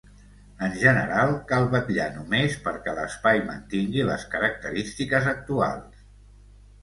En 0.67 0.71
general, 0.83 1.33
cal 1.51 1.65
vetllar 1.73 2.07
només 2.15 2.55
perquè 2.63 2.95
l'espai 3.01 3.41
mantingui 3.51 4.05
les 4.07 4.25
característiques 4.31 5.27
actuals. 5.35 6.01